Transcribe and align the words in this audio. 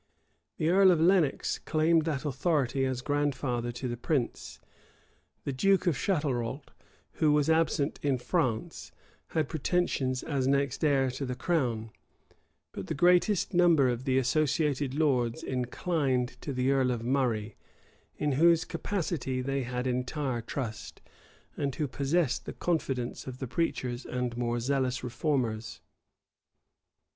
The 0.57 0.69
earl 0.69 0.89
of 0.89 0.99
Lenox 0.99 1.59
claimed 1.59 2.05
that 2.05 2.25
authority 2.25 2.85
as 2.85 3.03
grandfather 3.03 3.71
to 3.73 3.87
the 3.87 3.95
prince: 3.95 4.59
the 5.43 5.53
duke 5.53 5.85
of 5.85 5.95
Chatelrault, 5.95 6.71
who 7.21 7.31
was 7.31 7.51
absent 7.51 7.99
in 8.01 8.17
France, 8.17 8.91
had 9.37 9.47
pretensions 9.47 10.23
as 10.23 10.47
next 10.47 10.83
heir 10.83 11.11
to 11.11 11.23
the 11.23 11.35
crown: 11.35 11.91
but 12.71 12.87
the 12.87 12.95
greatest 12.95 13.53
number 13.53 13.89
of 13.89 14.05
the 14.05 14.17
associated 14.17 14.95
lords 14.95 15.43
inclined 15.43 16.29
to 16.41 16.51
the 16.51 16.71
earl 16.71 16.89
of 16.89 17.03
Murray, 17.03 17.55
in 18.17 18.31
whose 18.31 18.65
capacity 18.65 19.39
they 19.39 19.61
had 19.61 19.85
entire 19.85 20.41
trust, 20.41 20.99
and 21.55 21.75
who 21.75 21.87
possessed 21.87 22.47
the 22.47 22.53
confidence 22.53 23.27
of 23.27 23.37
the 23.37 23.45
preachers 23.47 24.07
and 24.07 24.35
more 24.35 24.59
zealous 24.59 25.03
reformers. 25.03 25.79